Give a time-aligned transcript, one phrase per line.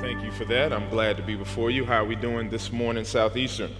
[0.00, 0.72] Thank you for that.
[0.72, 1.84] I'm glad to be before you.
[1.84, 3.70] How are we doing this morning, Southeastern?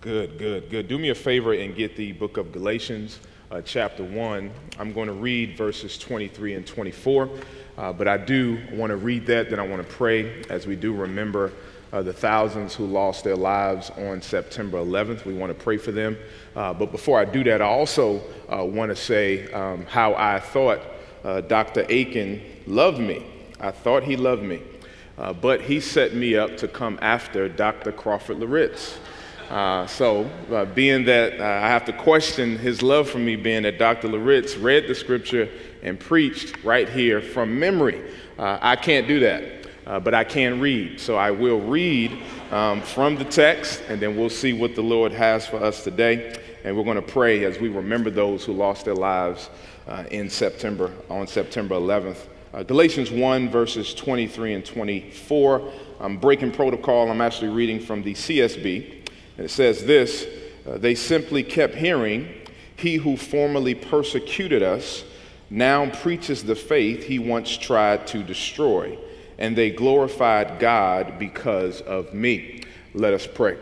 [0.00, 0.88] Good, good, good.
[0.88, 4.50] Do me a favor and get the book of Galatians, uh, chapter 1.
[4.78, 7.28] I'm going to read verses 23 and 24,
[7.76, 10.76] uh, but I do want to read that, then I want to pray as we
[10.76, 11.52] do remember
[11.92, 15.26] uh, the thousands who lost their lives on September 11th.
[15.26, 16.16] We want to pray for them.
[16.56, 20.40] Uh, but before I do that, I also uh, want to say um, how I
[20.40, 20.80] thought
[21.22, 21.82] uh, Dr.
[21.82, 23.26] Akin loved me.
[23.64, 24.60] I thought he loved me.
[25.16, 27.92] Uh, but he set me up to come after Dr.
[27.92, 28.98] Crawford Loritts.
[29.48, 33.62] Uh, so, uh, being that uh, I have to question his love for me, being
[33.62, 34.08] that Dr.
[34.08, 35.48] Loritts read the scripture
[35.82, 38.02] and preached right here from memory,
[38.38, 39.44] uh, I can't do that.
[39.86, 40.98] Uh, but I can read.
[40.98, 45.12] So I will read um, from the text, and then we'll see what the Lord
[45.12, 46.38] has for us today.
[46.64, 49.50] And we're going to pray as we remember those who lost their lives
[50.10, 52.28] in September, on September 11th.
[52.54, 55.72] Uh, Galatians 1, verses 23 and 24.
[55.98, 57.10] I'm breaking protocol.
[57.10, 59.08] I'm actually reading from the CSB.
[59.36, 60.24] And it says this
[60.64, 62.32] uh, They simply kept hearing,
[62.76, 65.02] He who formerly persecuted us
[65.50, 68.96] now preaches the faith he once tried to destroy
[69.36, 72.62] and they glorified God because of me.
[72.94, 73.58] Let us pray.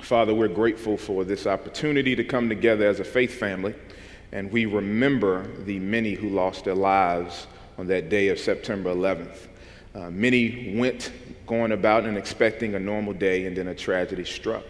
[0.00, 3.74] Father, we're grateful for this opportunity to come together as a faith family,
[4.30, 7.46] and we remember the many who lost their lives
[7.78, 9.48] on that day of September 11th.
[9.94, 11.12] Uh, many went
[11.46, 14.64] going about and expecting a normal day, and then a tragedy struck.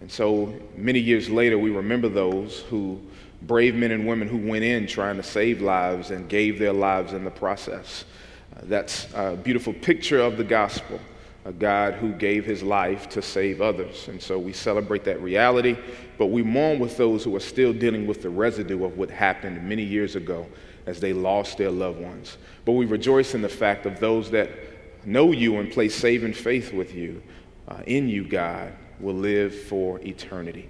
[0.00, 3.00] And so many years later, we remember those who,
[3.42, 7.12] brave men and women who went in trying to save lives and gave their lives
[7.12, 8.04] in the process.
[8.64, 11.00] That's a beautiful picture of the gospel,
[11.44, 14.08] a God who gave his life to save others.
[14.08, 15.76] And so we celebrate that reality,
[16.18, 19.66] but we mourn with those who are still dealing with the residue of what happened
[19.66, 20.46] many years ago
[20.86, 22.38] as they lost their loved ones.
[22.64, 24.50] But we rejoice in the fact of those that
[25.06, 27.22] know you and place saving faith with you,
[27.68, 30.68] uh, in you, God, will live for eternity.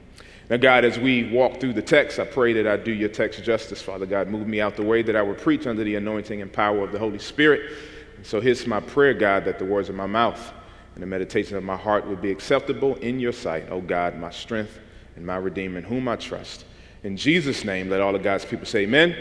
[0.50, 3.42] Now, God, as we walk through the text, I pray that I do your text
[3.42, 4.28] justice, Father God.
[4.28, 6.92] Move me out the way that I would preach under the anointing and power of
[6.92, 7.72] the Holy Spirit.
[8.16, 10.52] And so here's my prayer, God, that the words of my mouth
[10.94, 14.30] and the meditation of my heart would be acceptable in your sight, O God, my
[14.30, 14.78] strength
[15.16, 16.66] and my Redeemer, in whom I trust.
[17.02, 19.16] In Jesus' name, let all of God's people say amen.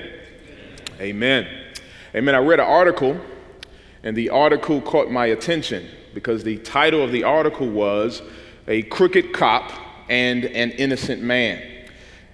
[1.00, 1.48] Amen.
[2.16, 2.36] Amen.
[2.36, 3.20] I read an article,
[4.04, 8.22] and the article caught my attention because the title of the article was
[8.68, 9.72] A Crooked Cop
[10.08, 11.62] and an innocent man.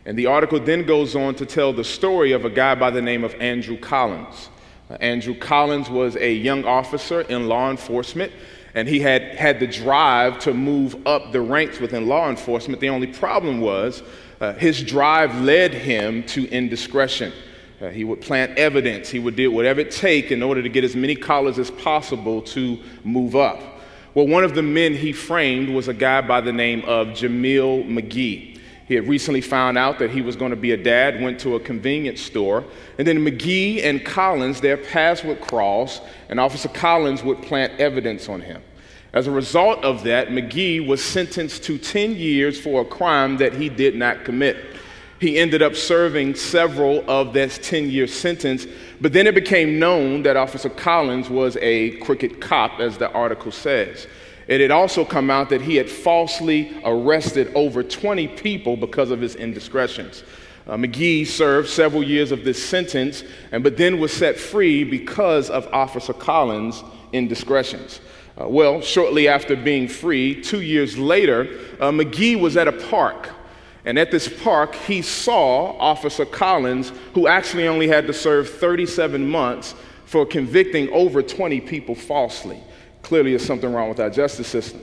[0.05, 3.01] And the article then goes on to tell the story of a guy by the
[3.01, 4.49] name of Andrew Collins.
[4.89, 8.33] Uh, Andrew Collins was a young officer in law enforcement,
[8.75, 12.81] and he had had the drive to move up the ranks within law enforcement.
[12.81, 14.03] The only problem was
[14.41, 17.31] uh, his drive led him to indiscretion.
[17.81, 20.83] Uh, he would plant evidence, he would do whatever it take in order to get
[20.83, 23.61] as many collars as possible to move up.
[24.13, 27.87] Well, one of the men he framed was a guy by the name of Jameel
[27.87, 28.59] McGee.
[28.87, 31.55] He had recently found out that he was going to be a dad, went to
[31.55, 32.65] a convenience store,
[32.97, 38.27] and then McGee and Collins, their paths would cross, and Officer Collins would plant evidence
[38.27, 38.63] on him.
[39.13, 43.53] As a result of that, McGee was sentenced to 10 years for a crime that
[43.53, 44.57] he did not commit.
[45.19, 48.65] He ended up serving several of that 10 year sentence,
[49.01, 53.51] but then it became known that Officer Collins was a crooked cop, as the article
[53.51, 54.07] says.
[54.47, 59.19] It had also come out that he had falsely arrested over 20 people because of
[59.19, 60.23] his indiscretions.
[60.65, 65.49] Uh, McGee served several years of this sentence, and but then was set free because
[65.49, 67.99] of Officer Collins' indiscretions.
[68.39, 73.29] Uh, well, shortly after being free, two years later, uh, McGee was at a park
[73.89, 79.27] and at this park, he saw Officer Collins, who actually only had to serve 37
[79.27, 79.73] months
[80.05, 82.61] for convicting over 20 people falsely.
[83.01, 84.79] Clearly, there's something wrong with our justice system.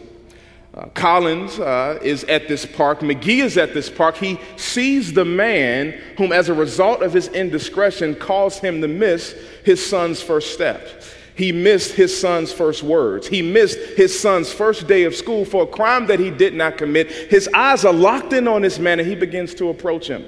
[0.75, 2.99] Uh, Collins uh, is at this park.
[2.99, 4.17] McGee is at this park.
[4.17, 9.37] He sees the man whom, as a result of his indiscretion, caused him to miss
[9.65, 11.05] his son's first step.
[11.37, 13.27] He missed his son's first words.
[13.27, 16.79] He missed his son's first day of school for a crime that he did not
[16.79, 17.11] commit.
[17.11, 20.25] His eyes are locked in on this man and he begins to approach him.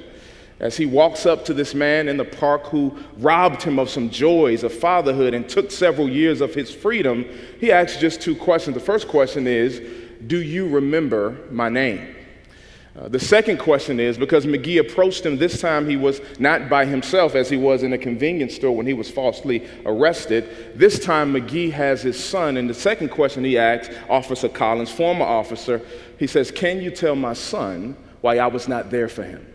[0.60, 4.10] as he walks up to this man in the park who robbed him of some
[4.10, 7.24] joys of fatherhood and took several years of his freedom,
[7.58, 8.74] he asks just two questions.
[8.74, 9.80] The first question is,
[10.26, 12.16] Do you remember my name?
[12.96, 16.84] Uh, the second question is because McGee approached him this time, he was not by
[16.84, 20.74] himself as he was in a convenience store when he was falsely arrested.
[20.74, 25.24] This time, McGee has his son, and the second question he asks Officer Collins, former
[25.24, 25.80] officer,
[26.18, 29.46] he says, Can you tell my son why I was not there for him?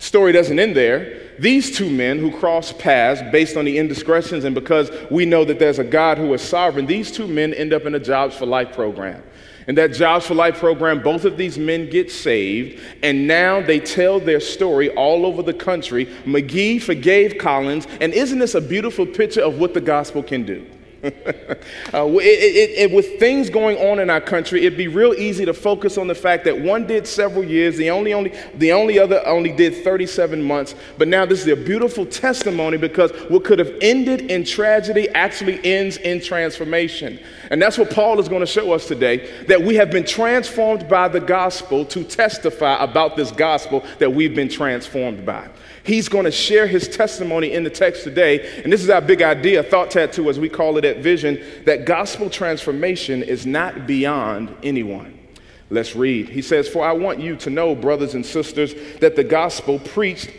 [0.00, 1.20] Story doesn't end there.
[1.38, 5.58] These two men who cross paths based on the indiscretions and because we know that
[5.58, 8.46] there's a God who is sovereign, these two men end up in a Jobs for
[8.46, 9.22] Life program.
[9.70, 13.78] In that Jobs for Life program, both of these men get saved, and now they
[13.78, 16.06] tell their story all over the country.
[16.24, 20.66] McGee forgave Collins, and isn't this a beautiful picture of what the gospel can do?
[21.04, 25.46] uh, it, it, it, with things going on in our country, it'd be real easy
[25.46, 28.98] to focus on the fact that one did several years, the only, only, the only
[28.98, 30.74] other only did 37 months.
[30.98, 35.64] But now this is a beautiful testimony because what could have ended in tragedy actually
[35.64, 37.18] ends in transformation.
[37.50, 40.86] And that's what Paul is going to show us today that we have been transformed
[40.86, 45.48] by the gospel to testify about this gospel that we've been transformed by.
[45.90, 48.62] He's going to share his testimony in the text today.
[48.62, 51.84] And this is our big idea, thought tattoo, as we call it at Vision, that
[51.84, 55.18] gospel transformation is not beyond anyone.
[55.68, 56.28] Let's read.
[56.28, 60.30] He says, For I want you to know, brothers and sisters, that the gospel preached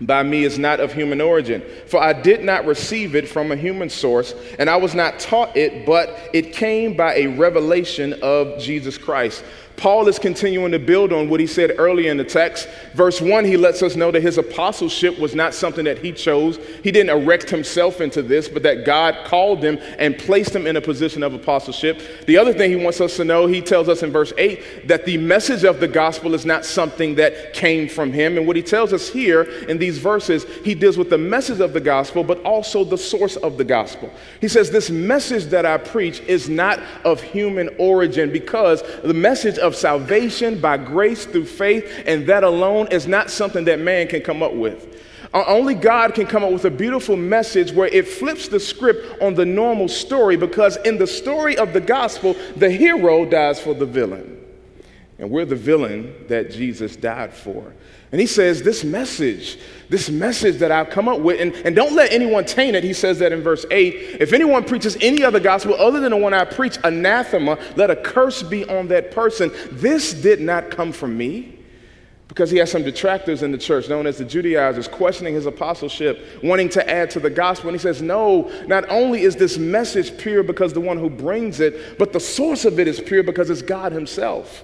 [0.00, 1.62] by me is not of human origin.
[1.86, 5.58] For I did not receive it from a human source, and I was not taught
[5.58, 9.44] it, but it came by a revelation of Jesus Christ.
[9.80, 12.68] Paul is continuing to build on what he said earlier in the text.
[12.92, 16.58] Verse 1, he lets us know that his apostleship was not something that he chose.
[16.84, 20.76] He didn't erect himself into this, but that God called him and placed him in
[20.76, 22.26] a position of apostleship.
[22.26, 25.06] The other thing he wants us to know, he tells us in verse 8 that
[25.06, 28.36] the message of the gospel is not something that came from him.
[28.36, 31.72] And what he tells us here in these verses, he deals with the message of
[31.72, 34.12] the gospel, but also the source of the gospel.
[34.42, 39.56] He says, This message that I preach is not of human origin because the message
[39.56, 44.08] of of salvation by grace through faith, and that alone is not something that man
[44.08, 44.98] can come up with.
[45.32, 49.22] Uh, only God can come up with a beautiful message where it flips the script
[49.22, 53.72] on the normal story because in the story of the gospel, the hero dies for
[53.72, 54.44] the villain.
[55.18, 57.72] And we're the villain that Jesus died for.
[58.12, 59.58] And he says, This message,
[59.88, 62.82] this message that I've come up with, and, and don't let anyone taint it.
[62.82, 63.94] He says that in verse 8.
[64.20, 67.96] If anyone preaches any other gospel other than the one I preach, anathema, let a
[67.96, 69.52] curse be on that person.
[69.70, 71.56] This did not come from me.
[72.26, 76.24] Because he has some detractors in the church, known as the Judaizers, questioning his apostleship,
[76.44, 77.70] wanting to add to the gospel.
[77.70, 81.58] And he says, No, not only is this message pure because the one who brings
[81.58, 84.62] it, but the source of it is pure because it's God himself.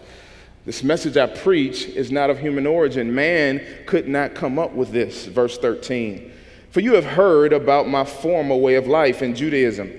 [0.67, 3.15] This message I preach is not of human origin.
[3.15, 5.27] Man could not come up with this.
[5.27, 6.33] Verse 13.
[6.71, 9.93] For you have heard about my former way of life in Judaism.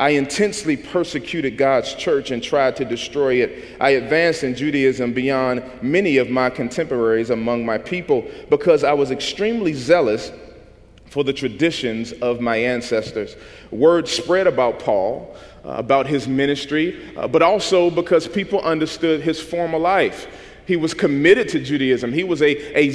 [0.00, 3.76] I intensely persecuted God's church and tried to destroy it.
[3.78, 9.10] I advanced in Judaism beyond many of my contemporaries among my people because I was
[9.10, 10.32] extremely zealous
[11.14, 13.36] for the traditions of my ancestors.
[13.70, 19.40] Word spread about Paul uh, about his ministry, uh, but also because people understood his
[19.40, 20.26] former life.
[20.66, 22.12] He was committed to Judaism.
[22.12, 22.88] He was a, a,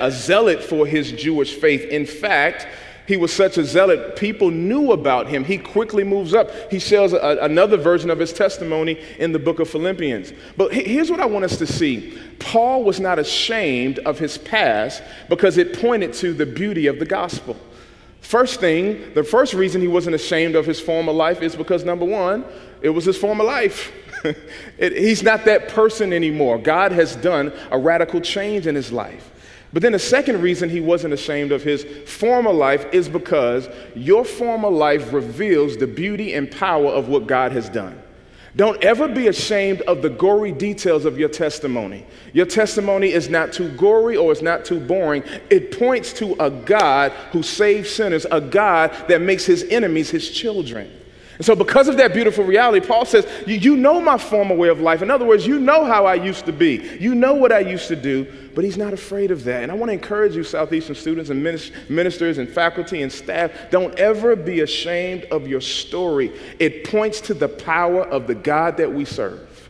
[0.00, 1.84] a zealot for his Jewish faith.
[1.90, 2.66] In fact,
[3.06, 5.44] he was such a zealot, people knew about him.
[5.44, 6.50] He quickly moves up.
[6.70, 10.32] He shares a, another version of his testimony in the book of Philippians.
[10.56, 15.02] But here's what I want us to see Paul was not ashamed of his past
[15.28, 17.56] because it pointed to the beauty of the gospel.
[18.26, 22.04] First thing, the first reason he wasn't ashamed of his former life is because number
[22.04, 22.44] one,
[22.82, 23.92] it was his former life.
[24.78, 26.58] it, he's not that person anymore.
[26.58, 29.30] God has done a radical change in his life.
[29.72, 34.24] But then the second reason he wasn't ashamed of his former life is because your
[34.24, 38.02] former life reveals the beauty and power of what God has done.
[38.56, 42.06] Don't ever be ashamed of the gory details of your testimony.
[42.32, 45.22] Your testimony is not too gory or it's not too boring.
[45.50, 50.30] It points to a God who saves sinners, a God that makes his enemies his
[50.30, 50.90] children.
[51.36, 54.80] And so, because of that beautiful reality, Paul says, you, know my former way of
[54.80, 55.02] life.
[55.02, 56.96] In other words, you know how I used to be.
[56.98, 59.62] You know what I used to do, but he's not afraid of that.
[59.62, 61.42] And I want to encourage you, Southeastern students and
[61.90, 66.32] ministers and faculty and staff, don't ever be ashamed of your story.
[66.58, 69.68] It points to the power of the God that we serve,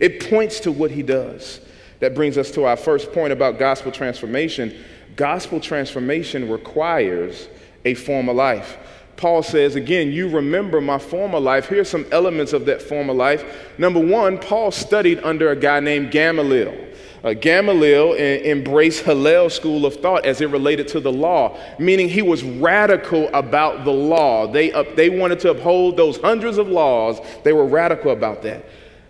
[0.00, 1.60] it points to what he does.
[2.00, 4.76] That brings us to our first point about gospel transformation.
[5.16, 7.48] Gospel transformation requires
[7.84, 8.76] a former life.
[9.16, 11.66] Paul says, again, you remember my former life.
[11.66, 13.44] Here's some elements of that former life.
[13.78, 16.88] Number one, Paul studied under a guy named Gamaliel.
[17.22, 22.20] Uh, Gamaliel embraced Hillel's school of thought as it related to the law, meaning he
[22.20, 24.46] was radical about the law.
[24.46, 28.66] They, they wanted to uphold those hundreds of laws, they were radical about that.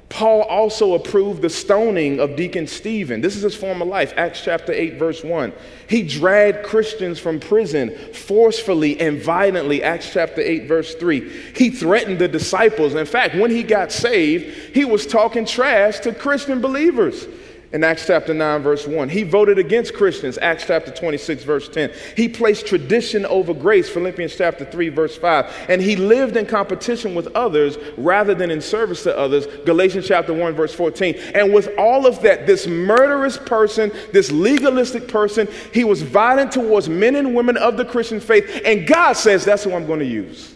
[0.08, 3.20] Paul also approved the stoning of Deacon Stephen.
[3.20, 5.52] This is his former life, Acts chapter 8, verse 1.
[5.88, 11.28] He dragged Christians from prison forcefully and violently, Acts chapter 8, verse 3.
[11.56, 12.94] He threatened the disciples.
[12.94, 17.26] In fact, when he got saved, he was talking trash to Christian believers
[17.74, 19.08] in Acts chapter 9, verse 1.
[19.08, 21.92] He voted against Christians, Acts chapter 26, verse 10.
[22.16, 25.66] He placed tradition over grace, Philippians chapter 3, verse 5.
[25.68, 30.32] And he lived in competition with others rather than in service to others, Galatians chapter
[30.32, 31.16] 1, verse 14.
[31.34, 36.88] And with all of that, this murderous person, this legalistic person, he was violent towards
[36.88, 38.62] men and women of the Christian faith.
[38.64, 40.54] And God says, that's who I'm going to use.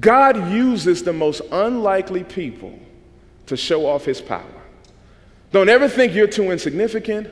[0.00, 2.78] God uses the most unlikely people
[3.44, 4.57] to show off his power.
[5.50, 7.28] Don't ever think you're too insignificant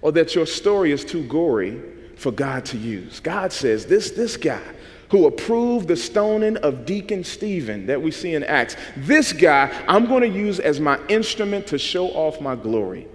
[0.00, 1.80] or that your story is too gory
[2.16, 3.20] for God to use.
[3.20, 4.62] God says, This, this guy
[5.10, 10.06] who approved the stoning of Deacon Stephen that we see in Acts, this guy I'm
[10.06, 13.08] going to use as my instrument to show off my glory.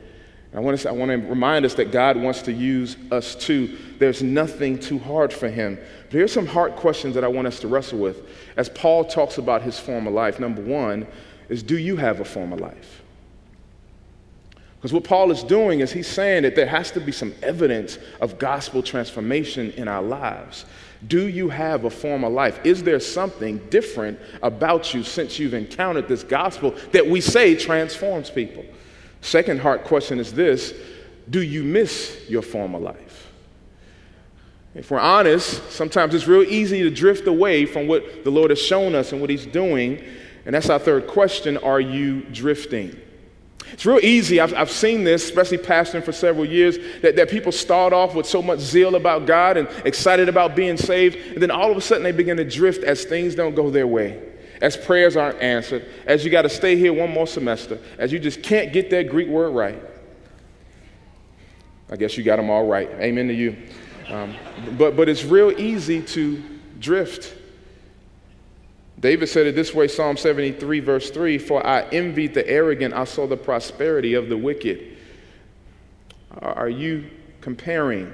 [0.55, 3.75] I want, to, I want to remind us that God wants to use us too.
[3.97, 5.79] There's nothing too hard for him.
[6.05, 9.39] But here's some hard questions that I want us to wrestle with as Paul talks
[9.39, 10.39] about his former life.
[10.39, 11.07] Number one
[11.49, 13.02] is Do you have a former life?
[14.83, 17.97] Because what Paul is doing is he's saying that there has to be some evidence
[18.19, 20.65] of gospel transformation in our lives.
[21.07, 22.59] Do you have a former life?
[22.65, 28.29] Is there something different about you since you've encountered this gospel that we say transforms
[28.29, 28.65] people?
[29.21, 30.73] Second hard question is this
[31.29, 33.31] Do you miss your former life?
[34.75, 38.61] If we're honest, sometimes it's real easy to drift away from what the Lord has
[38.61, 40.03] shown us and what He's doing.
[40.45, 42.99] And that's our third question Are you drifting?
[43.73, 44.39] It's real easy.
[44.39, 48.25] I've, I've seen this, especially pastoring for several years, that, that people start off with
[48.25, 51.81] so much zeal about God and excited about being saved, and then all of a
[51.81, 54.21] sudden they begin to drift as things don't go their way,
[54.61, 58.19] as prayers aren't answered, as you got to stay here one more semester, as you
[58.19, 59.81] just can't get that Greek word right.
[61.89, 62.89] I guess you got them all right.
[62.99, 63.57] Amen to you.
[64.07, 64.35] Um,
[64.77, 66.41] but, but it's real easy to
[66.79, 67.35] drift.
[69.03, 73.03] David said it this way Psalm 73, verse 3 For I envied the arrogant, I
[73.03, 74.97] saw the prosperity of the wicked.
[76.41, 77.09] Are you
[77.41, 78.13] comparing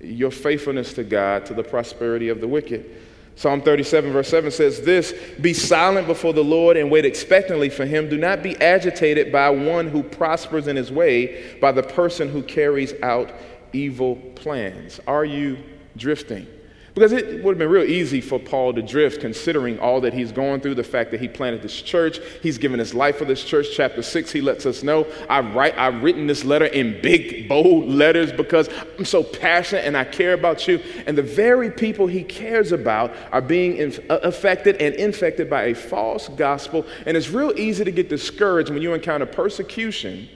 [0.00, 2.88] your faithfulness to God to the prosperity of the wicked?
[3.34, 7.84] Psalm 37, verse 7 says this Be silent before the Lord and wait expectantly for
[7.84, 8.08] him.
[8.08, 12.44] Do not be agitated by one who prospers in his way, by the person who
[12.44, 13.32] carries out
[13.72, 15.00] evil plans.
[15.08, 15.58] Are you
[15.96, 16.46] drifting?
[16.94, 20.30] Because it would have been real easy for Paul to drift considering all that he's
[20.30, 23.42] going through, the fact that he planted this church, he's given his life for this
[23.42, 23.66] church.
[23.74, 27.88] Chapter 6, he lets us know I write, I've written this letter in big, bold
[27.88, 30.80] letters because I'm so passionate and I care about you.
[31.08, 35.64] And the very people he cares about are being inf- uh, affected and infected by
[35.64, 36.86] a false gospel.
[37.06, 40.28] And it's real easy to get discouraged when you encounter persecution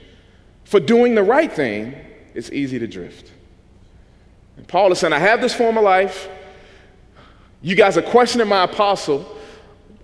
[0.65, 1.95] for doing the right thing.
[2.33, 3.31] It's easy to drift.
[4.57, 6.27] And Paul is saying, I have this form of life.
[7.61, 9.37] You guys are questioning my apostle,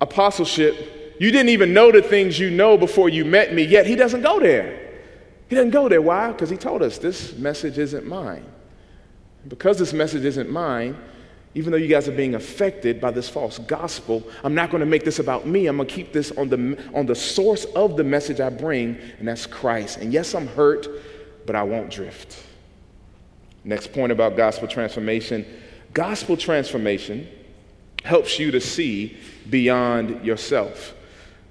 [0.01, 1.15] apostleship.
[1.19, 4.21] You didn't even know the things you know before you met me, yet he doesn't
[4.21, 4.81] go there.
[5.47, 6.01] He doesn't go there.
[6.01, 6.31] Why?
[6.31, 8.45] Because he told us this message isn't mine.
[9.47, 10.97] Because this message isn't mine,
[11.53, 14.85] even though you guys are being affected by this false gospel, I'm not going to
[14.85, 15.67] make this about me.
[15.67, 18.97] I'm going to keep this on the, on the source of the message I bring,
[19.19, 19.99] and that's Christ.
[19.99, 20.87] And yes, I'm hurt,
[21.45, 22.43] but I won't drift.
[23.63, 25.45] Next point about gospel transformation
[25.93, 27.25] gospel transformation
[28.05, 29.17] helps you to see
[29.49, 30.93] beyond yourself.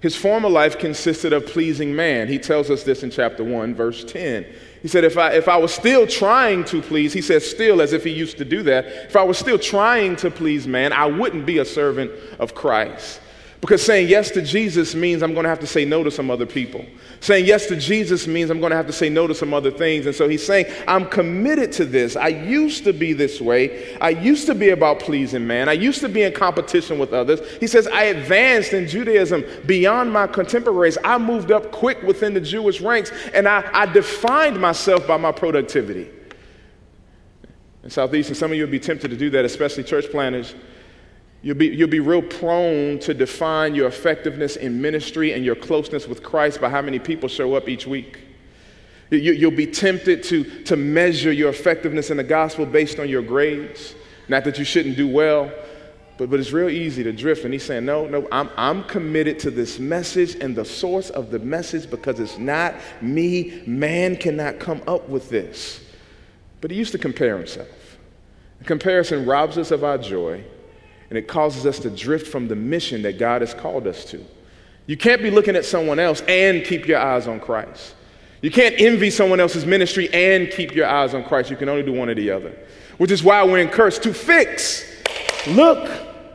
[0.01, 2.29] His former life consisted of pleasing man.
[2.29, 4.45] He tells us this in chapter 1, verse 10.
[4.83, 7.95] He said, if I, if I was still trying to please, he says still as
[7.95, 11.07] if he used to do that, if I was still trying to please man, I
[11.07, 13.21] wouldn't be a servant of Christ.
[13.65, 16.31] Because saying yes to Jesus means I'm going to have to say no to some
[16.31, 16.85] other people.
[17.21, 19.71] Saying yes to Jesus means I'm going to have to say no to some other
[19.71, 20.05] things.
[20.05, 22.15] And so he's saying, I'm committed to this.
[22.15, 23.97] I used to be this way.
[24.03, 25.71] I used to be about pleasing man.
[25.71, 27.41] I used to be in competition with others.
[27.59, 30.99] He says, I advanced in Judaism beyond my contemporaries.
[31.03, 35.33] I moved up quick within the Jewish ranks, and I, I defined myself by my
[35.33, 36.11] productivity.
[37.83, 40.55] In Southeastern, some of you would be tempted to do that, especially church planters.
[41.45, 46.09] You'll be, you'll be real prone to define your effectiveness in ministry and your closeness
[46.09, 48.19] with Christ by how many people show up each week.
[49.11, 53.21] You, will be tempted to, to measure your effectiveness in the gospel based on your
[53.21, 53.95] grades.
[54.27, 55.53] Not that you shouldn't do well,
[56.17, 57.45] But, but it's real easy to drift.
[57.45, 61.31] And he's saying, No, no, I'm, I'm committed to this message and the source of
[61.31, 63.63] the message because it's not me.
[63.67, 65.85] Man cannot come up with this.
[66.63, 67.99] But he used to compare himself.
[68.65, 70.43] Comparison robs us of our joy
[71.09, 74.25] and it causes us to drift from the mission that God has called us to.
[74.87, 77.95] You can't be looking at someone else and keep your eyes on Christ.
[78.43, 81.51] You can't envy someone else's ministry and keep your eyes on Christ.
[81.51, 82.55] You can only do one or the other,
[82.99, 84.85] which is why we're encouraged to fix.
[85.47, 85.91] Look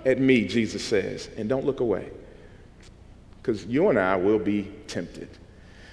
[0.06, 2.10] at me, Jesus says, and don't look away.
[3.42, 5.30] Because you and I will be tempted.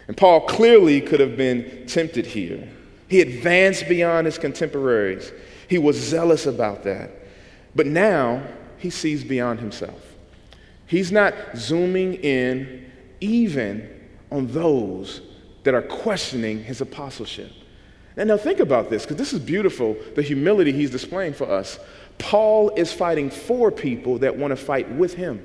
[0.09, 2.67] And Paul clearly could have been tempted here.
[3.09, 5.33] He advanced beyond his contemporaries,
[5.69, 7.11] he was zealous about that.
[7.75, 8.43] But now
[8.87, 10.15] he sees beyond himself.
[10.87, 12.89] He's not zooming in
[13.21, 13.91] even
[14.31, 15.23] on those
[15.65, 17.51] that are questioning his apostleship.
[18.17, 21.81] And now think about this, because this is beautiful, the humility he's displaying for us.
[22.19, 25.45] Paul is fighting for people that want to fight with him.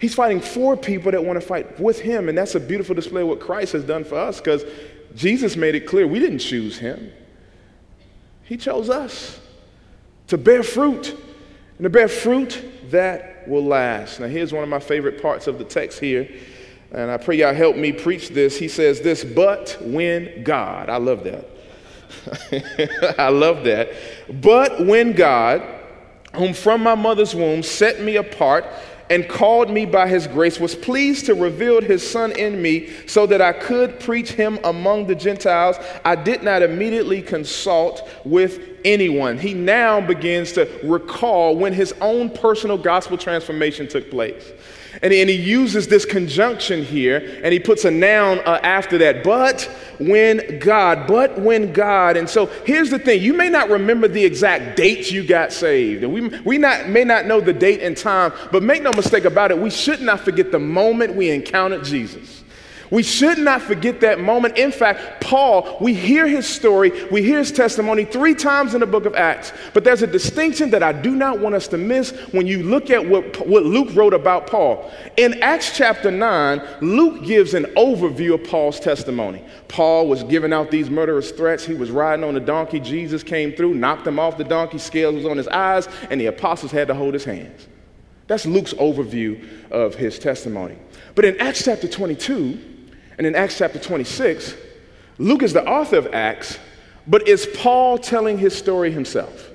[0.00, 3.22] He's fighting for people that want to fight with him, and that's a beautiful display
[3.22, 4.64] of what Christ has done for us because
[5.14, 7.12] Jesus made it clear we didn't choose him,
[8.42, 9.38] He chose us
[10.26, 11.14] to bear fruit,
[11.82, 14.20] and to bear fruit that will last.
[14.20, 16.28] Now, here's one of my favorite parts of the text here,
[16.92, 18.56] and I pray y'all help me preach this.
[18.56, 23.16] He says this, but when God, I love that.
[23.18, 23.94] I love that.
[24.40, 25.60] But when God,
[26.36, 28.64] whom from my mother's womb set me apart
[29.10, 33.26] and called me by his grace, was pleased to reveal his son in me so
[33.26, 39.38] that I could preach him among the Gentiles, I did not immediately consult with anyone.
[39.38, 44.52] He now begins to recall when his own personal gospel transformation took place.
[45.00, 49.24] And, and he uses this conjunction here and he puts a noun uh, after that.
[49.24, 49.62] But
[49.98, 52.16] when God, but when God.
[52.16, 56.02] And so here's the thing you may not remember the exact dates you got saved.
[56.04, 59.24] And we, we not, may not know the date and time, but make no mistake
[59.24, 62.41] about it, we should not forget the moment we encountered Jesus.
[62.92, 64.58] We should not forget that moment.
[64.58, 68.86] In fact, Paul, we hear his story, we hear his testimony three times in the
[68.86, 69.50] book of Acts.
[69.72, 72.90] But there's a distinction that I do not want us to miss when you look
[72.90, 74.92] at what, what Luke wrote about Paul.
[75.16, 79.42] In Acts chapter 9, Luke gives an overview of Paul's testimony.
[79.68, 81.64] Paul was giving out these murderous threats.
[81.64, 82.78] He was riding on a donkey.
[82.78, 86.26] Jesus came through, knocked him off the donkey, scales was on his eyes, and the
[86.26, 87.68] apostles had to hold his hands.
[88.26, 90.76] That's Luke's overview of his testimony.
[91.14, 92.68] But in Acts chapter 22,
[93.18, 94.54] and in Acts chapter 26,
[95.18, 96.58] Luke is the author of Acts,
[97.06, 99.51] but is Paul telling his story himself?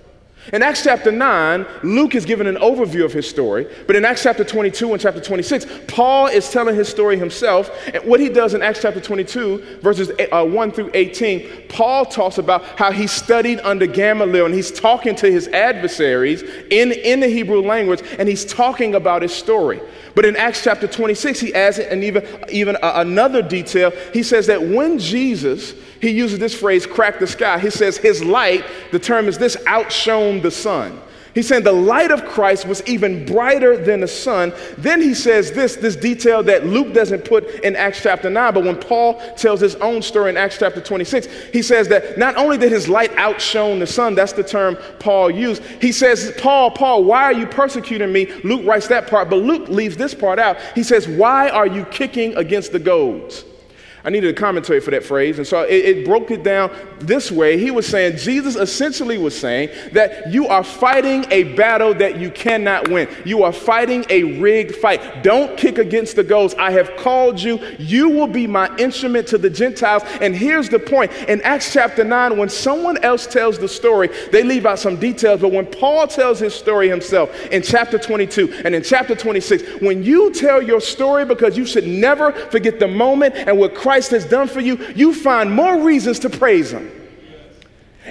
[0.54, 4.24] In Acts chapter 9, Luke is given an overview of his story, but in Acts
[4.24, 7.70] chapter 22 and chapter 26, Paul is telling his story himself.
[7.94, 12.38] And what he does in Acts chapter 22, verses uh, 1 through 18, Paul talks
[12.38, 17.28] about how he studied under Gamaliel and he's talking to his adversaries in, in the
[17.28, 19.82] Hebrew language and he's talking about his story.
[20.16, 23.92] But in Acts chapter 26, he adds an even, even another detail.
[24.14, 28.24] He says that when Jesus, he uses this phrase, crack the sky, he says his
[28.24, 31.02] light, the term is this, outshone the sun.
[31.38, 34.52] He's saying the light of Christ was even brighter than the sun.
[34.76, 38.64] Then he says this, this detail that Luke doesn't put in Acts chapter 9, but
[38.64, 42.58] when Paul tells his own story in Acts chapter 26, he says that not only
[42.58, 45.64] did his light outshone the sun, that's the term Paul used.
[45.80, 48.34] He says, Paul, Paul, why are you persecuting me?
[48.44, 50.58] Luke writes that part, but Luke leaves this part out.
[50.74, 53.46] He says, Why are you kicking against the goads?
[54.08, 55.38] I needed a commentary for that phrase.
[55.38, 57.58] And so it, it, broke it down this way.
[57.58, 62.32] He was saying, Jesus essentially was saying that you are fighting a battle that you
[62.32, 63.10] cannot win.
[63.26, 65.24] You are fighting a rigged fight.
[65.24, 66.56] Don't kick against the goads.
[66.58, 67.60] I have called you.
[67.80, 70.04] You will be my instrument to the Gentiles.
[70.22, 74.42] And here's the point in Acts chapter 9, when someone else tells the story, they
[74.42, 75.42] leave out some details.
[75.42, 80.02] But when Paul tells his story himself in chapter 22 and in chapter 26, when
[80.02, 84.12] you tell your story, because you should never forget the moment and what Christ Christ
[84.12, 86.92] has done for you, you find more reasons to praise Him.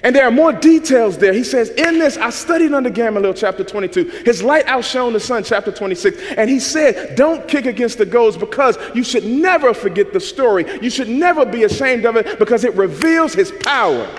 [0.02, 1.32] And there are more details there.
[1.32, 4.04] He says, In this, I studied under Gamaliel, chapter 22.
[4.24, 6.20] His light outshone the sun, chapter 26.
[6.36, 10.66] And he said, Don't kick against the goads because you should never forget the story.
[10.82, 14.10] You should never be ashamed of it because it reveals his power.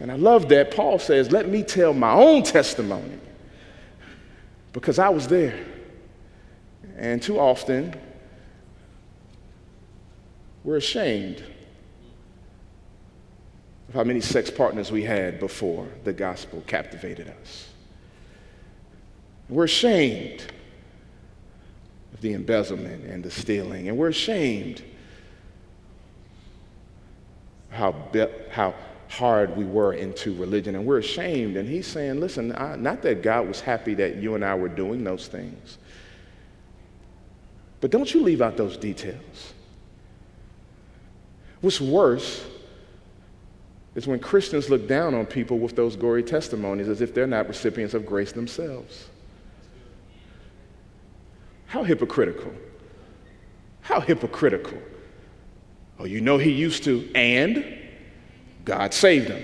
[0.00, 0.70] And I love that.
[0.70, 3.18] Paul says, Let me tell my own testimony
[4.72, 5.66] because I was there.
[6.96, 7.94] And too often,
[10.64, 11.44] we're ashamed
[13.88, 17.68] of how many sex partners we had before the gospel captivated us.
[19.48, 20.42] We're ashamed
[22.14, 24.82] of the embezzlement and the stealing, and we're ashamed
[27.68, 28.74] how, be- how
[29.08, 31.56] hard we were into religion, and we're ashamed.
[31.56, 34.68] And he's saying, listen, I, not that God was happy that you and I were
[34.68, 35.76] doing those things,
[37.82, 39.53] but don't you leave out those details.
[41.64, 42.44] What's worse
[43.94, 47.48] is when Christians look down on people with those gory testimonies as if they're not
[47.48, 49.06] recipients of grace themselves.
[51.64, 52.52] How hypocritical.
[53.80, 54.76] How hypocritical.
[55.98, 57.64] Oh, you know he used to, and
[58.66, 59.42] God saved him.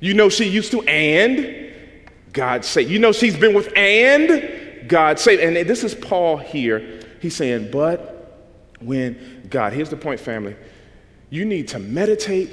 [0.00, 1.72] You know she used to, and
[2.32, 2.90] God saved.
[2.90, 5.40] You know she's been with, and God saved.
[5.40, 7.02] And this is Paul here.
[7.22, 8.50] He's saying, but
[8.80, 10.56] when God, here's the point, family.
[11.34, 12.48] You need to meditate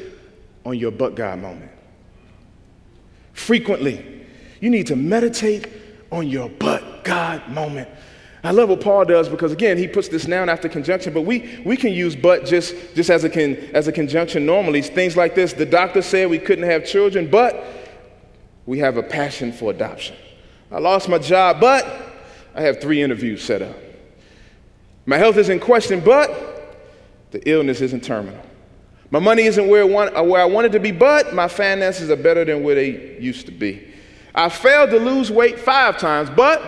[0.65, 1.69] on your but God moment.
[3.33, 4.25] Frequently,
[4.59, 5.67] you need to meditate
[6.11, 7.87] on your but God moment.
[8.43, 11.61] I love what Paul does because again, he puts this noun after conjunction, but we,
[11.63, 14.81] we can use but just, just as, a con, as a conjunction normally.
[14.81, 17.63] Things like this the doctor said we couldn't have children, but
[18.65, 20.15] we have a passion for adoption.
[20.71, 21.85] I lost my job, but
[22.55, 23.75] I have three interviews set up.
[25.05, 26.89] My health is in question, but
[27.29, 28.47] the illness isn't terminal.
[29.11, 32.15] My money isn't where, want, uh, where I wanted to be, but my finances are
[32.15, 33.89] better than where they used to be.
[34.33, 36.61] I failed to lose weight five times, but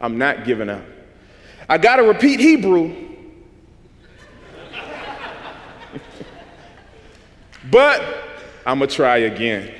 [0.00, 0.84] I'm not giving up.
[1.68, 2.94] I got to repeat Hebrew,
[7.70, 8.02] but
[8.64, 9.74] I'm going to try again.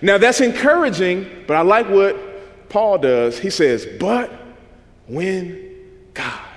[0.00, 3.38] Now that's encouraging, but I like what Paul does.
[3.38, 4.32] He says, but
[5.06, 5.76] when
[6.14, 6.49] God.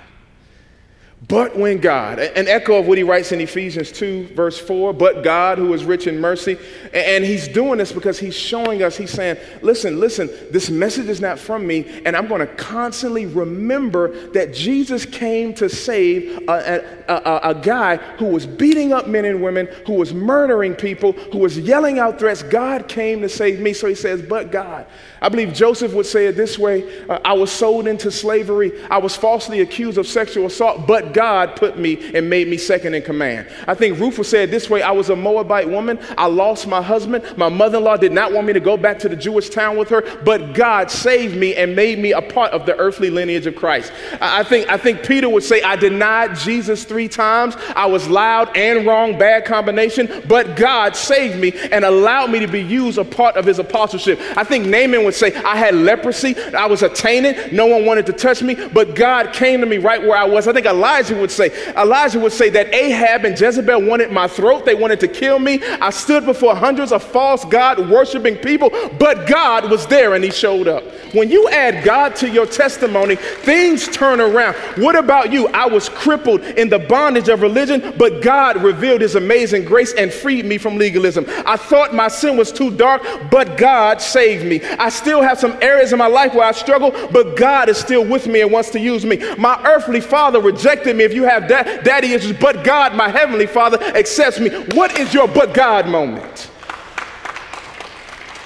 [1.34, 5.24] But when God, an echo of what he writes in Ephesians 2, verse 4, but
[5.24, 6.56] God who is rich in mercy.
[6.92, 11.20] And he's doing this because he's showing us, he's saying, listen, listen, this message is
[11.20, 17.04] not from me, and I'm going to constantly remember that Jesus came to save a,
[17.08, 21.14] a, a, a, guy who was beating up men and women, who was murdering people,
[21.32, 22.44] who was yelling out threats.
[22.44, 23.72] God came to save me.
[23.72, 24.86] So he says, but God.
[25.24, 28.98] I believe Joseph would say it this way uh, I was sold into slavery, I
[28.98, 33.02] was falsely accused of sexual assault, but God put me and made me second in
[33.02, 33.48] command.
[33.66, 35.98] I think Ruth would say it this way I was a Moabite woman.
[36.18, 37.24] I lost my husband.
[37.38, 39.78] My mother in law did not want me to go back to the Jewish town
[39.78, 43.46] with her, but God saved me and made me a part of the earthly lineage
[43.46, 43.92] of Christ.
[44.20, 47.56] I think, I think Peter would say, I denied Jesus three times.
[47.74, 52.46] I was loud and wrong, bad combination, but God saved me and allowed me to
[52.46, 54.20] be used a part of his apostleship.
[54.36, 56.36] I think Naaman would say, I had leprosy.
[56.54, 57.52] I was a tainted.
[57.52, 60.48] No one wanted to touch me, but God came to me right where I was.
[60.48, 61.72] I think Elijah Elijah would say.
[61.76, 64.64] Elijah would say that Ahab and Jezebel wanted my throat.
[64.64, 65.60] They wanted to kill me.
[65.80, 70.30] I stood before hundreds of false God worshiping people, but God was there and he
[70.30, 70.84] showed up.
[71.14, 74.54] When you add God to your testimony, things turn around.
[74.76, 75.48] What about you?
[75.48, 80.12] I was crippled in the bondage of religion, but God revealed his amazing grace and
[80.12, 81.24] freed me from legalism.
[81.46, 84.60] I thought my sin was too dark, but God saved me.
[84.78, 88.04] I still have some areas in my life where I struggle, but God is still
[88.04, 89.16] with me and wants to use me.
[89.36, 93.46] My earthly father rejected me if you have da- daddy issues, but God, my heavenly
[93.46, 94.50] Father, accepts me.
[94.74, 96.50] What is your but God moment?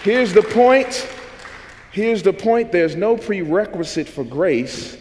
[0.02, 1.08] Here's the point.
[1.92, 4.96] Here's the point there's no prerequisite for grace.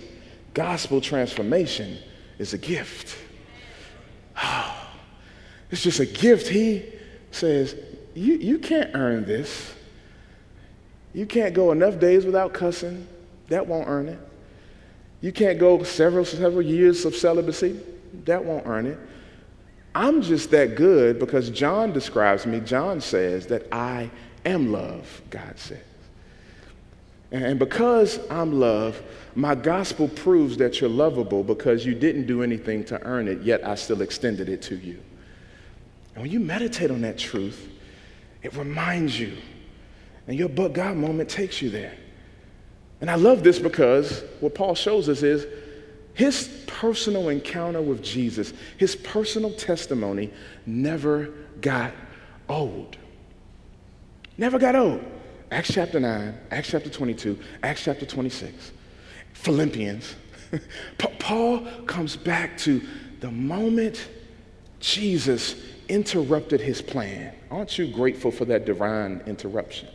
[0.54, 1.98] Gospel transformation
[2.38, 3.18] is a gift.
[5.70, 6.48] It's just a gift.
[6.48, 6.86] He
[7.32, 7.76] says,
[8.16, 9.74] you, you can't earn this.
[11.18, 13.08] You can't go enough days without cussing.
[13.48, 14.20] That won't earn it.
[15.20, 17.80] You can't go several, several years of celibacy.
[18.26, 19.00] That won't earn it.
[19.96, 22.60] I'm just that good because John describes me.
[22.60, 24.12] John says that I
[24.46, 25.82] am love, God says.
[27.32, 29.02] And because I'm love,
[29.34, 33.66] my gospel proves that you're lovable because you didn't do anything to earn it, yet
[33.66, 35.00] I still extended it to you.
[36.14, 37.72] And when you meditate on that truth,
[38.44, 39.36] it reminds you.
[40.28, 41.94] And your but God moment takes you there.
[43.00, 45.46] And I love this because what Paul shows us is
[46.14, 50.34] his personal encounter with Jesus, his personal testimony
[50.66, 51.30] never
[51.62, 51.94] got
[52.50, 52.98] old.
[54.38, 55.04] Never got old.
[55.52, 58.72] Acts chapter 9, Acts chapter 22, Acts chapter 26,
[59.34, 60.16] Philippians.
[61.20, 62.82] Paul comes back to
[63.22, 64.10] the moment
[64.80, 65.56] Jesus
[65.88, 67.34] interrupted his plan.
[67.50, 69.88] Aren't you grateful for that divine interruption?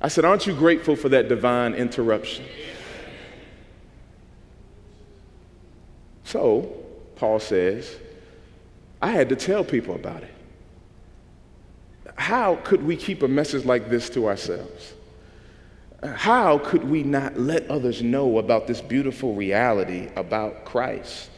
[0.00, 2.44] I said, Aren't you grateful for that divine interruption?
[6.24, 6.72] So,
[7.16, 7.96] Paul says,
[9.02, 10.34] I had to tell people about it.
[12.16, 14.94] How could we keep a message like this to ourselves?
[16.02, 21.30] How could we not let others know about this beautiful reality about Christ?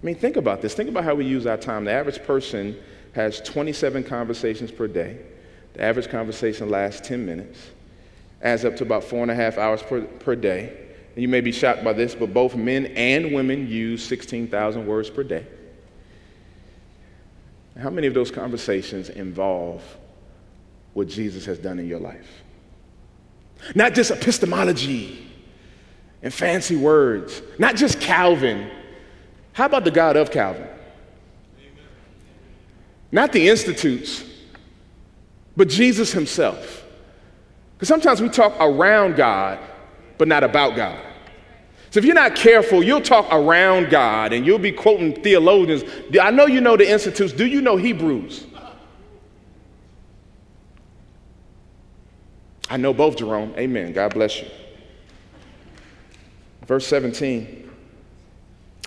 [0.00, 0.74] I mean, think about this.
[0.74, 1.84] Think about how we use our time.
[1.84, 2.76] The average person
[3.14, 5.18] has 27 conversations per day.
[5.74, 7.58] The average conversation lasts 10 minutes,
[8.42, 10.86] adds up to about four and a half hours per, per day.
[11.14, 15.10] And you may be shocked by this, but both men and women use 16,000 words
[15.10, 15.46] per day.
[17.80, 19.82] How many of those conversations involve
[20.94, 22.42] what Jesus has done in your life?
[23.74, 25.26] Not just epistemology
[26.22, 28.70] and fancy words, not just Calvin.
[29.52, 30.66] How about the God of Calvin?
[33.10, 34.24] Not the institutes,
[35.56, 36.84] but Jesus himself.
[37.78, 39.60] Because sometimes we talk around God,
[40.18, 41.00] but not about God.
[41.90, 45.84] So if you're not careful, you'll talk around God and you'll be quoting theologians.
[46.20, 47.32] I know you know the institutes.
[47.32, 48.46] Do you know Hebrews?
[52.68, 53.54] I know both, Jerome.
[53.56, 53.92] Amen.
[53.92, 54.48] God bless you.
[56.66, 57.70] Verse 17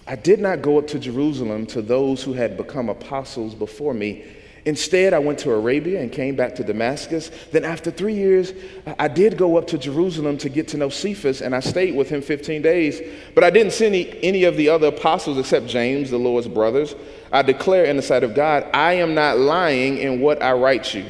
[0.05, 4.25] I did not go up to Jerusalem to those who had become apostles before me
[4.65, 7.31] Instead, I went to Arabia and came back to Damascus.
[7.51, 8.53] Then, after three years,
[8.99, 12.09] I did go up to Jerusalem to get to know Cephas, and I stayed with
[12.09, 13.01] him 15 days.
[13.33, 16.93] But I didn't see any, any of the other apostles except James, the Lord's brothers.
[17.31, 20.93] I declare in the sight of God, I am not lying in what I write
[20.93, 21.05] you.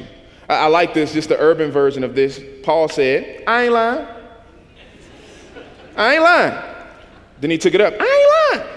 [0.48, 2.40] I, I like this, just the urban version of this.
[2.62, 4.06] Paul said, I ain't lying.
[5.94, 6.62] I ain't lying.
[7.40, 7.92] Then he took it up.
[7.98, 8.72] I ain't lying.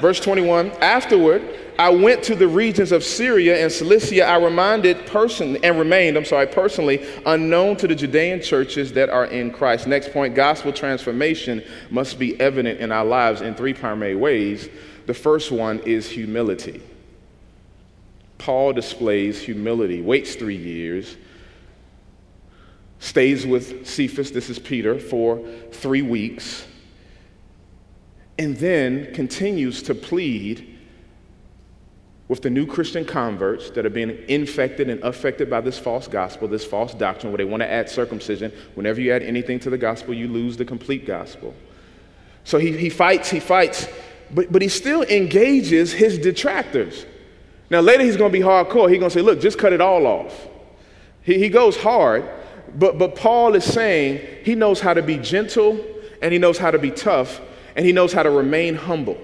[0.00, 1.42] Verse 21 Afterward,
[1.82, 4.24] I went to the regions of Syria and Cilicia.
[4.24, 9.24] I reminded person and remained, I'm sorry, personally unknown to the Judean churches that are
[9.24, 9.88] in Christ.
[9.88, 14.68] Next point, gospel transformation must be evident in our lives in three primary ways.
[15.06, 16.80] The first one is humility.
[18.38, 21.16] Paul displays humility, waits three years,
[23.00, 26.64] stays with Cephas, this is Peter, for three weeks,
[28.38, 30.71] and then continues to plead
[32.28, 36.48] with the new Christian converts that are being infected and affected by this false gospel,
[36.48, 38.52] this false doctrine, where they want to add circumcision.
[38.74, 41.54] Whenever you add anything to the gospel, you lose the complete gospel.
[42.44, 43.88] So he, he fights, he fights,
[44.30, 47.06] but, but he still engages his detractors.
[47.70, 48.88] Now, later he's going to be hardcore.
[48.90, 50.48] He's going to say, look, just cut it all off.
[51.22, 52.28] He, he goes hard,
[52.74, 55.84] but, but Paul is saying he knows how to be gentle
[56.20, 57.40] and he knows how to be tough
[57.76, 59.18] and he knows how to remain humble.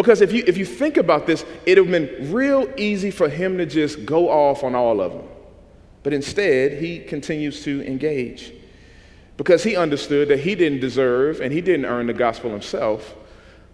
[0.00, 3.28] Because if you, if you think about this, it would have been real easy for
[3.28, 5.28] him to just go off on all of them.
[6.02, 8.54] But instead, he continues to engage
[9.36, 13.14] because he understood that he didn't deserve and he didn't earn the gospel himself.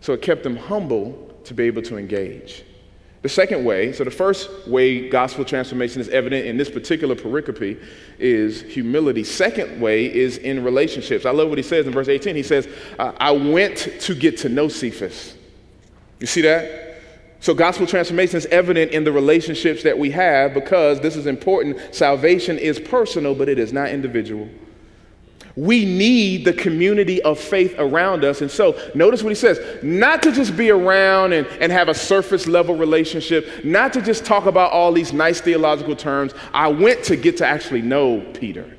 [0.01, 1.13] So it kept him humble
[1.45, 2.65] to be able to engage.
[3.23, 7.81] The second way, so the first way gospel transformation is evident in this particular pericope
[8.19, 9.23] is humility.
[9.23, 11.25] Second way is in relationships.
[11.25, 12.35] I love what he says in verse 18.
[12.35, 12.67] He says,
[12.99, 15.36] I went to get to know Cephas.
[16.21, 16.87] You see that?
[17.41, 21.95] So, gospel transformation is evident in the relationships that we have because this is important.
[21.95, 24.49] Salvation is personal, but it is not individual.
[25.55, 28.41] We need the community of faith around us.
[28.41, 31.95] And so, notice what he says not to just be around and, and have a
[31.95, 36.33] surface level relationship, not to just talk about all these nice theological terms.
[36.53, 38.77] I went to get to actually know Peter,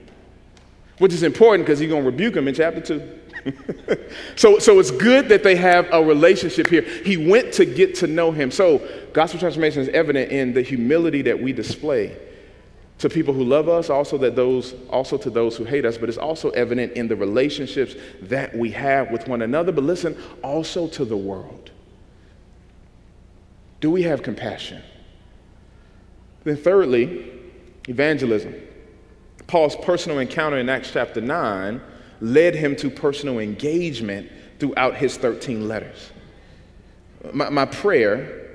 [0.98, 3.20] which is important because he's going to rebuke him in chapter 2.
[4.36, 6.82] so, so it's good that they have a relationship here.
[6.82, 8.52] He went to get to know him.
[8.52, 12.18] So, gospel transformation is evident in the humility that we display
[13.00, 16.10] to people who love us, also that those, also to those who hate us, but
[16.10, 19.72] it's also evident in the relationships that we have with one another.
[19.72, 21.72] But listen, also to the world.
[23.82, 24.82] Do we have compassion?
[26.44, 27.32] Then, thirdly,
[27.88, 28.56] evangelism.
[29.46, 31.80] Paul's personal encounter in Acts chapter 9
[32.22, 36.12] led him to personal engagement throughout his 13 letters.
[37.34, 38.48] My, my prayer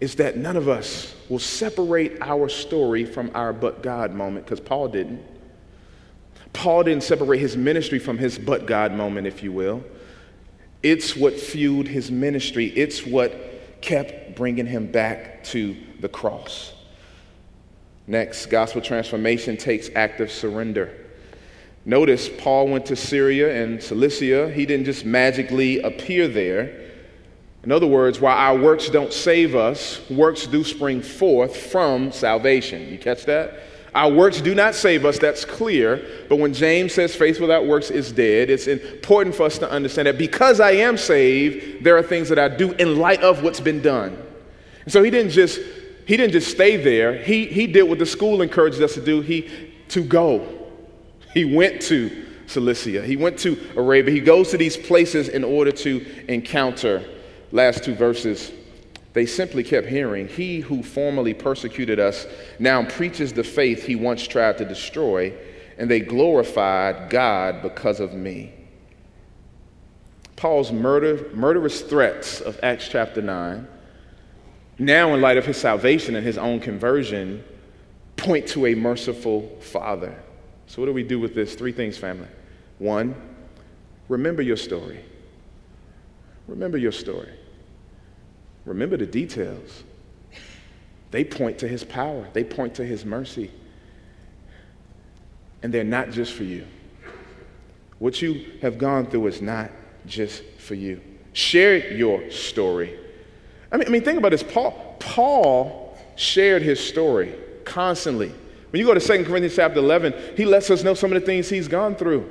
[0.00, 4.60] is that none of us will separate our story from our but God moment, because
[4.60, 5.22] Paul didn't.
[6.52, 9.84] Paul didn't separate his ministry from his but God moment, if you will.
[10.82, 16.72] It's what fueled his ministry, it's what kept bringing him back to the cross.
[18.06, 21.05] Next, gospel transformation takes active surrender.
[21.86, 24.50] Notice Paul went to Syria and Cilicia.
[24.50, 26.82] He didn't just magically appear there.
[27.62, 32.88] In other words, while our works don't save us, works do spring forth from salvation.
[32.88, 33.60] You catch that?
[33.94, 36.04] Our works do not save us, that's clear.
[36.28, 40.08] But when James says faith without works is dead, it's important for us to understand
[40.08, 43.60] that because I am saved, there are things that I do in light of what's
[43.60, 44.20] been done.
[44.82, 45.60] And so he didn't just
[46.04, 47.16] he didn't just stay there.
[47.16, 49.20] He he did what the school encouraged us to do.
[49.20, 49.48] He
[49.88, 50.55] to go.
[51.36, 54.14] He went to Cilicia, he went to Arabia.
[54.14, 57.04] He goes to these places in order to encounter,
[57.52, 58.52] last two verses,
[59.12, 62.26] they simply kept hearing, He who formerly persecuted us
[62.58, 65.34] now preaches the faith he once tried to destroy,
[65.76, 68.54] and they glorified God because of me.
[70.36, 73.68] Paul's murder, murderous threats of Acts chapter 9,
[74.78, 77.44] now in light of his salvation and his own conversion,
[78.16, 80.16] point to a merciful Father.
[80.66, 81.54] So, what do we do with this?
[81.54, 82.28] Three things, family.
[82.78, 83.14] One,
[84.08, 85.04] remember your story.
[86.46, 87.32] Remember your story.
[88.64, 89.84] Remember the details.
[91.10, 93.50] They point to his power, they point to his mercy.
[95.62, 96.66] And they're not just for you.
[97.98, 99.70] What you have gone through is not
[100.06, 101.00] just for you.
[101.32, 102.98] Share your story.
[103.72, 104.42] I mean, I mean think about this.
[104.42, 108.32] Paul, Paul shared his story constantly.
[108.76, 111.24] When you go to 2 Corinthians chapter 11, he lets us know some of the
[111.24, 112.28] things he's gone through.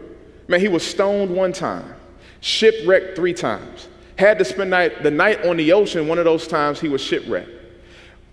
[0.47, 1.95] Man, he was stoned one time,
[2.39, 6.47] shipwrecked three times, had to spend night, the night on the ocean one of those
[6.47, 7.49] times he was shipwrecked.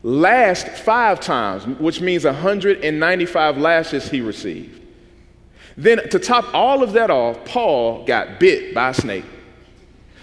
[0.03, 4.83] Last five times, which means 195 lashes he received.
[5.79, 9.25] Then, to top all of that off, Paul got bit by a snake.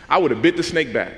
[0.07, 1.13] I would have bit the snake back.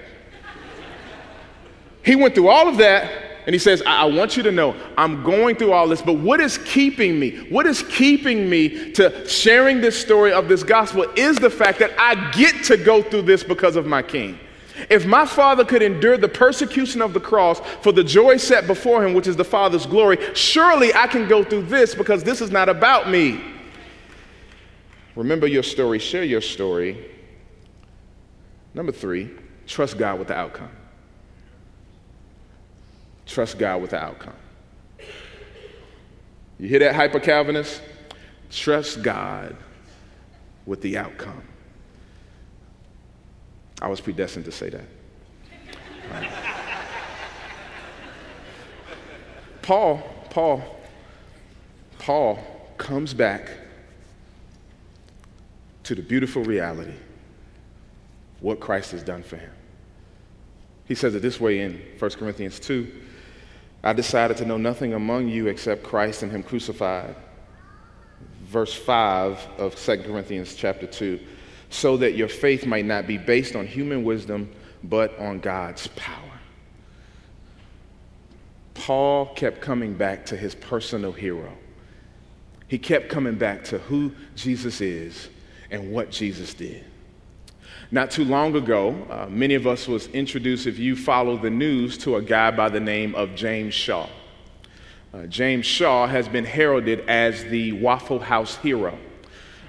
[2.05, 4.75] He went through all of that, and he says, I-, I, want you to know
[4.97, 7.49] I'm going through all this, but what is keeping me?
[7.49, 11.91] What is keeping me to sharing this story of this gospel is the fact that
[11.99, 14.39] I get to go through this because of my king.
[14.89, 19.05] If my father could endure the persecution of the cross for the joy set before
[19.05, 22.51] him, which is the Father's glory, surely I can go through this because this is
[22.51, 23.41] not about me.
[25.15, 27.11] Remember your story, share your story.
[28.73, 29.29] Number three,
[29.67, 30.69] trust God with the outcome.
[33.31, 34.33] Trust God with the outcome.
[36.59, 37.81] You hear that, hyper Calvinist?
[38.49, 39.55] Trust God
[40.65, 41.41] with the outcome.
[43.81, 44.83] I was predestined to say that.
[49.61, 50.61] Paul, Paul,
[51.99, 52.37] Paul
[52.77, 53.49] comes back
[55.83, 56.95] to the beautiful reality
[58.41, 59.53] what Christ has done for him.
[60.83, 62.91] He says it this way in 1 Corinthians 2
[63.83, 67.15] I decided to know nothing among you except Christ and Him crucified.
[68.43, 71.19] Verse 5 of 2 Corinthians chapter 2
[71.71, 74.51] so that your faith might not be based on human wisdom,
[74.83, 76.17] but on God's power.
[78.73, 81.53] Paul kept coming back to his personal hero.
[82.67, 85.29] He kept coming back to who Jesus is
[85.71, 86.83] and what Jesus did.
[87.91, 91.97] Not too long ago, uh, many of us was introduced, if you follow the news,
[91.99, 94.07] to a guy by the name of James Shaw.
[95.13, 98.97] Uh, James Shaw has been heralded as the Waffle House hero.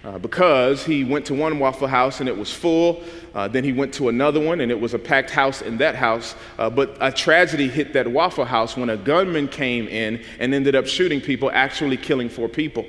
[0.05, 3.03] Uh, because he went to one Waffle House and it was full.
[3.35, 5.95] Uh, then he went to another one and it was a packed house in that
[5.95, 6.35] house.
[6.59, 10.75] Uh, but a tragedy hit that Waffle House when a gunman came in and ended
[10.75, 12.85] up shooting people, actually killing four people.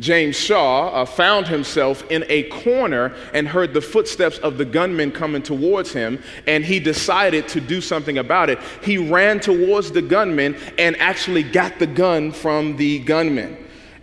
[0.00, 5.10] James Shaw uh, found himself in a corner and heard the footsteps of the gunman
[5.10, 8.58] coming towards him, and he decided to do something about it.
[8.82, 13.56] He ran towards the gunman and actually got the gun from the gunman.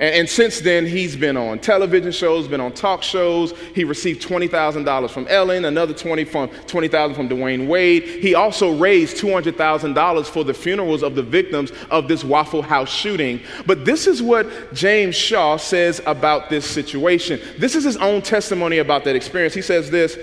[0.04, 3.54] And, and, since then, he's been on television shows, been on talk shows.
[3.74, 8.04] He received $20,000 from Ellen, another 20 from, 20000 from Dwyane Wade.
[8.04, 13.40] He also raised $200,000 for the funerals of the victims of this Waffle House shooting.
[13.66, 17.40] But this is what James Shaw says about this situation.
[17.58, 19.54] This is his own testimony about that experience.
[19.54, 20.18] He says this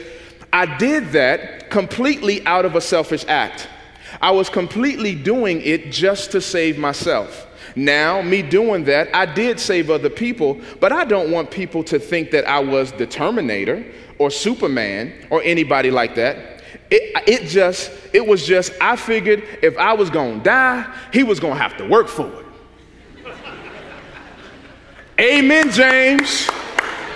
[0.53, 3.67] I did that completely out of a selfish act.
[4.21, 7.47] I was completely doing it just to save myself.
[7.77, 11.99] Now, me doing that, I did save other people, but I don't want people to
[11.99, 13.85] think that I was the Terminator
[14.19, 16.63] or Superman or anybody like that.
[16.91, 21.39] It, it just, it was just, I figured if I was gonna die, he was
[21.39, 22.47] gonna have to work for it.
[25.21, 26.49] Amen, James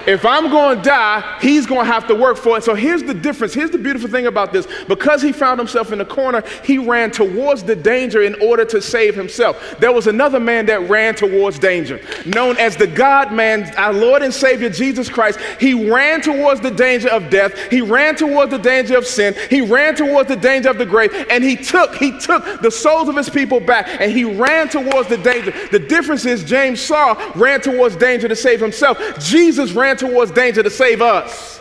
[0.06, 2.64] if I'm going to die, he's going to have to work for it.
[2.64, 3.54] So here's the difference.
[3.54, 4.66] Here's the beautiful thing about this.
[4.88, 8.80] Because he found himself in the corner, he ran towards the danger in order to
[8.80, 9.76] save himself.
[9.78, 14.22] There was another man that ran towards danger, known as the God man, our Lord
[14.22, 15.38] and Savior Jesus Christ.
[15.60, 17.70] He ran towards the danger of death.
[17.70, 19.34] He ran towards the danger of sin.
[19.50, 21.12] He ran towards the danger of the grave.
[21.30, 25.08] And he took, he took the souls of his people back and he ran towards
[25.08, 25.52] the danger.
[25.70, 28.98] The difference is James Shaw ran towards danger to save himself.
[29.18, 31.60] Jesus ran ran towards danger to save us.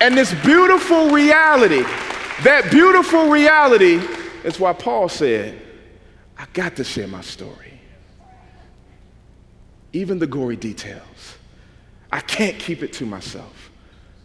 [0.00, 1.82] And this beautiful reality,
[2.44, 4.00] that beautiful reality
[4.44, 5.60] is why Paul said,
[6.36, 7.80] I got to share my story.
[9.92, 11.36] Even the gory details.
[12.12, 13.70] I can't keep it to myself.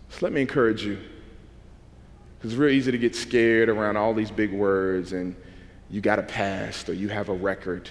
[0.10, 1.00] So let me encourage you.
[2.44, 5.36] It's real easy to get scared around all these big words and
[5.90, 7.90] you got a past or you have a record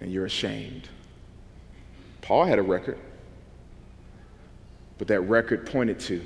[0.00, 0.88] and you're ashamed.
[2.20, 2.98] Paul had a record,
[5.00, 6.20] but that record pointed to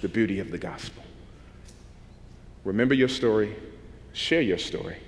[0.00, 1.02] the beauty of the gospel.
[2.62, 3.56] Remember your story,
[4.12, 4.98] share your story,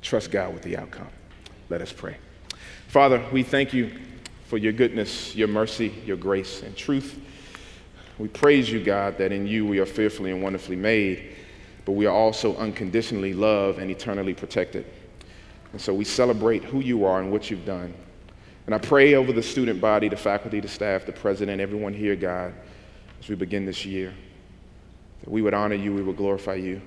[0.00, 1.08] trust God with the outcome.
[1.70, 2.18] Let us pray.
[2.86, 3.90] Father, we thank you
[4.44, 7.20] for your goodness, your mercy, your grace, and truth.
[8.16, 11.34] We praise you, God, that in you we are fearfully and wonderfully made,
[11.84, 14.86] but we are also unconditionally loved and eternally protected.
[15.72, 17.92] And so we celebrate who you are and what you've done.
[18.66, 22.16] And I pray over the student body, the faculty, the staff, the president, everyone here,
[22.16, 22.52] God,
[23.20, 24.12] as we begin this year,
[25.20, 26.82] that we would honor you, we would glorify you,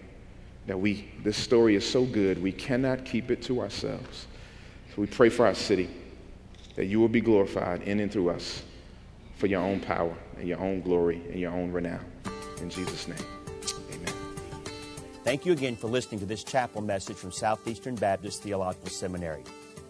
[0.67, 4.27] that we, this story is so good, we cannot keep it to ourselves.
[4.93, 5.89] So we pray for our city,
[6.75, 8.63] that you will be glorified in and through us
[9.37, 12.03] for your own power and your own glory and your own renown.
[12.61, 13.17] In Jesus' name,
[13.93, 14.13] amen.
[15.23, 19.43] Thank you again for listening to this chapel message from Southeastern Baptist Theological Seminary.